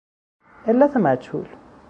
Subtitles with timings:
[0.67, 1.49] علت مجهول